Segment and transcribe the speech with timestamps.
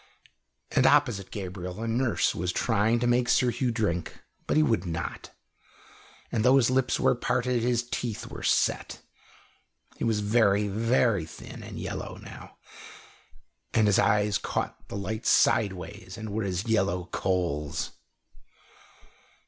[0.71, 4.19] And opposite Gabriel, a nurse was trying to make Sir Hugh drink.
[4.47, 5.29] But he would not,
[6.31, 8.99] and though his lips were parted, his teeth were set.
[9.97, 12.57] He was very, very thin and yellow now,
[13.75, 17.91] and his eyes caught the light sideways and were as yellow coals.